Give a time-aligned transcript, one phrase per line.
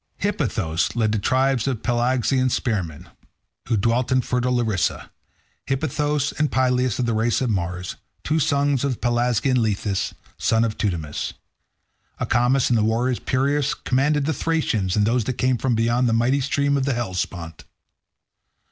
[0.17, 3.07] Hippothous led the tribes of Pelasgian spearsmen,
[3.67, 8.93] who dwelt in fertile Larissa—Hippothous, and Pylaeus of the race of Mars, two sons of
[8.93, 11.33] the Pelasgian Lethus, son of Teutamus.
[12.19, 16.13] Acamas and the warrior Peirous commanded the Thracians and those that came from beyond the
[16.13, 17.65] mighty stream of the Hellespont.